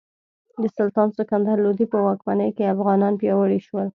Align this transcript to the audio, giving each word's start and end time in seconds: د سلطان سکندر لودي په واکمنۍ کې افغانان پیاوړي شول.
د 0.61 0.63
سلطان 0.77 1.09
سکندر 1.17 1.55
لودي 1.65 1.85
په 1.93 1.97
واکمنۍ 2.07 2.49
کې 2.57 2.71
افغانان 2.75 3.13
پیاوړي 3.21 3.59
شول. 3.67 3.87